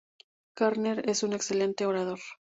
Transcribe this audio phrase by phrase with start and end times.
[0.55, 2.17] Garner es un excelente orador.